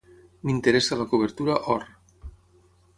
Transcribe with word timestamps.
M'interessa 0.49 0.97
la 1.03 1.07
cobertura 1.13 1.61
Or. 1.77 1.89